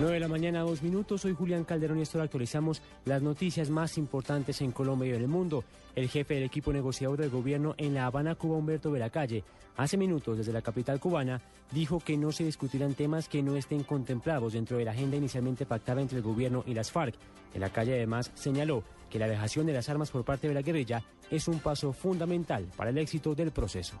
[0.00, 1.22] 9 de la mañana, dos minutos.
[1.22, 5.28] Soy Julián Calderón y esto actualizamos las noticias más importantes en Colombia y en el
[5.28, 5.64] mundo.
[5.96, 9.42] El jefe del equipo negociador del gobierno en La Habana, Cuba, Humberto Veracalle,
[9.76, 11.42] hace minutos desde la capital cubana,
[11.72, 15.66] dijo que no se discutirán temas que no estén contemplados dentro de la agenda inicialmente
[15.66, 17.16] pactada entre el gobierno y las FARC.
[17.52, 20.62] En la calle además señaló que la dejación de las armas por parte de la
[20.62, 24.00] guerrilla es un paso fundamental para el éxito del proceso.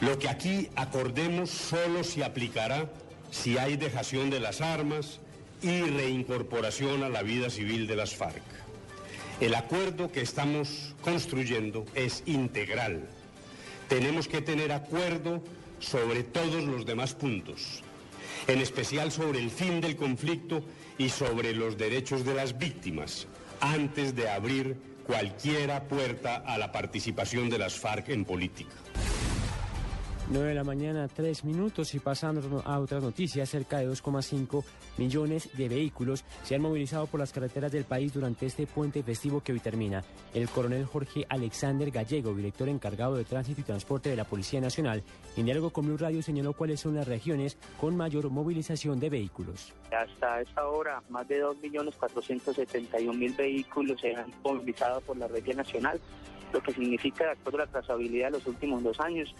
[0.00, 2.88] Lo que aquí acordemos solo se aplicará
[3.30, 5.20] si hay dejación de las armas,
[5.64, 8.42] y reincorporación a la vida civil de las FARC.
[9.40, 13.08] El acuerdo que estamos construyendo es integral.
[13.88, 15.42] Tenemos que tener acuerdo
[15.80, 17.82] sobre todos los demás puntos,
[18.46, 20.62] en especial sobre el fin del conflicto
[20.98, 23.26] y sobre los derechos de las víctimas,
[23.60, 28.74] antes de abrir cualquiera puerta a la participación de las FARC en política.
[30.30, 34.64] 9 de la mañana, 3 minutos y pasando a otras noticias, cerca de 2,5
[34.96, 39.42] millones de vehículos se han movilizado por las carreteras del país durante este puente festivo
[39.42, 40.02] que hoy termina.
[40.32, 45.02] El coronel Jorge Alexander Gallego, director encargado de tránsito y transporte de la Policía Nacional,
[45.36, 49.74] en diálogo con Blue Radio señaló cuáles son las regiones con mayor movilización de vehículos.
[49.92, 56.00] Hasta esta hora, más de 2.471.000 vehículos se han movilizado por la red nacional
[56.54, 59.34] lo que significa, de acuerdo a la trazabilidad de los últimos dos años,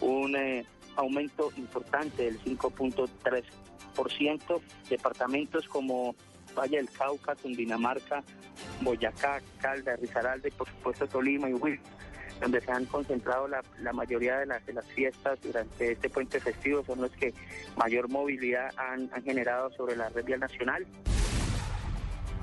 [0.00, 0.64] un eh,
[0.96, 4.60] aumento importante del 5.3%.
[4.88, 6.16] Departamentos como
[6.56, 8.24] Valle del Cauca, Cundinamarca,
[8.80, 11.78] Boyacá, Calda, Risaralda y por supuesto Tolima y Huil,
[12.40, 16.84] donde se han concentrado la, mayoría de las, de las fiestas durante este puente festivo,
[16.84, 17.32] son los que
[17.76, 20.86] mayor movilidad han, han generado sobre la red vial nacional.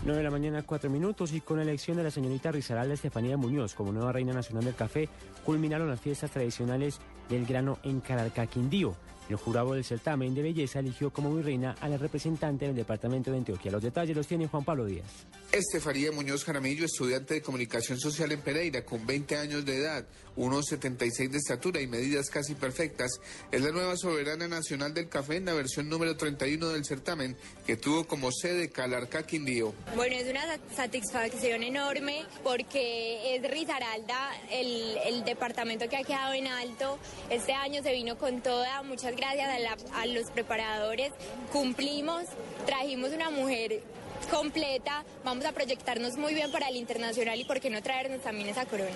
[0.04, 3.38] 9 de la mañana, 4 minutos, y con la elección de la señorita Rizaralda Estefanía
[3.38, 5.10] Muñoz como nueva reina nacional del café,
[5.46, 7.00] culminaron las fiestas tradicionales
[7.30, 8.96] del grano en Cararca, Quindío.
[9.32, 13.38] El jurado del certamen de belleza eligió como reina a la representante del departamento de
[13.38, 13.72] Antioquia.
[13.72, 15.06] Los detalles los tiene Juan Pablo Díaz.
[15.54, 21.30] Estefanía Muñoz Jaramillo, estudiante de comunicación social en Pereira, con 20 años de edad, 1,76
[21.30, 23.20] de estatura y medidas casi perfectas,
[23.52, 27.78] es la nueva soberana nacional del café en la versión número 31 del certamen, que
[27.78, 29.73] tuvo como sede Calarca Quindío.
[29.95, 30.44] Bueno, es una
[30.76, 36.98] satisfacción enorme porque es Risaralda el, el departamento que ha quedado en alto.
[37.30, 41.11] Este año se vino con toda, muchas gracias a, a los preparadores,
[41.52, 42.23] cumplimos,
[42.65, 43.82] trajimos una mujer
[44.30, 48.49] completa, vamos a proyectarnos muy bien para el internacional y por qué no traernos también
[48.49, 48.89] esa corona.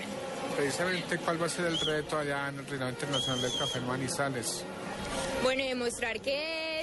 [0.56, 3.86] Precisamente, ¿cuál va a ser el reto allá en el Reinado Internacional del Café en
[3.86, 4.64] Manizales?
[5.42, 6.75] Bueno, demostrar que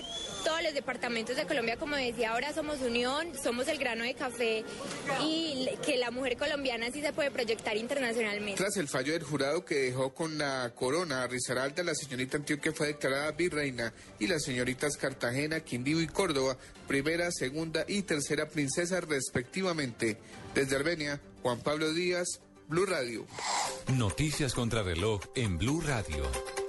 [0.43, 4.63] todos los departamentos de Colombia, como decía, ahora somos unión, somos el grano de café
[5.21, 8.61] y que la mujer colombiana sí se puede proyectar internacionalmente.
[8.61, 12.73] Tras el fallo del jurado que dejó con la corona a Risaralda, la señorita Antioquia
[12.73, 19.01] fue declarada virreina y las señoritas Cartagena, Quindío y Córdoba, primera, segunda y tercera princesa
[19.01, 20.17] respectivamente.
[20.53, 23.25] Desde Armenia, Juan Pablo Díaz, Blue Radio.
[23.93, 26.62] Noticias contra reloj en Blue Radio.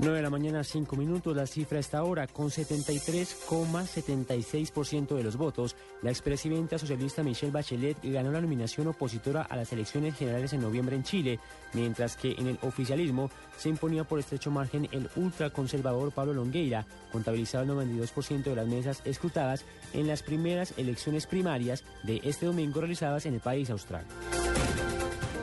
[0.00, 1.36] 9 de la mañana, 5 minutos.
[1.36, 5.76] La cifra está ahora con 73,76% de los votos.
[6.02, 10.96] La expresidenta socialista Michelle Bachelet ganó la nominación opositora a las elecciones generales en noviembre
[10.96, 11.38] en Chile,
[11.74, 17.62] mientras que en el oficialismo se imponía por estrecho margen el ultraconservador Pablo Longueira, contabilizado
[17.64, 23.26] el 92% de las mesas escrutadas en las primeras elecciones primarias de este domingo realizadas
[23.26, 24.04] en el país austral.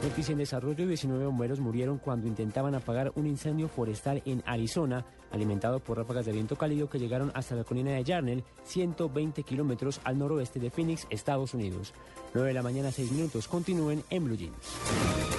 [0.02, 5.80] Noticia en desarrollo, 19 bomberos murieron cuando intentaban apagar un incendio forestal en Arizona, alimentado
[5.80, 10.18] por ráfagas de viento cálido que llegaron hasta la colina de Yarnell, 120 kilómetros al
[10.18, 11.94] noroeste de Phoenix, Estados Unidos.
[12.34, 13.48] 9 de la mañana, 6 minutos.
[13.48, 15.31] Continúen en Blue Jeans.